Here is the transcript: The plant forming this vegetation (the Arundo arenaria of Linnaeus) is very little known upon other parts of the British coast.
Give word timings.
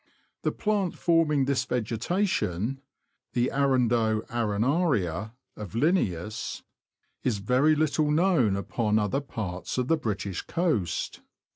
The 0.41 0.51
plant 0.51 0.95
forming 0.97 1.45
this 1.45 1.63
vegetation 1.63 2.81
(the 3.33 3.51
Arundo 3.53 4.21
arenaria 4.31 5.33
of 5.55 5.75
Linnaeus) 5.75 6.63
is 7.21 7.37
very 7.37 7.75
little 7.75 8.09
known 8.09 8.55
upon 8.55 8.97
other 8.97 9.21
parts 9.21 9.77
of 9.77 9.89
the 9.89 9.97
British 9.97 10.41
coast. 10.41 11.21